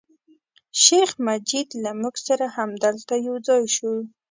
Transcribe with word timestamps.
شیخ 0.83 1.09
مجید 1.27 1.69
له 1.83 1.91
موږ 2.01 2.15
سره 2.27 2.45
همدلته 2.57 3.13
یو 3.27 3.35
ځای 3.47 3.63
شو. 3.75 3.93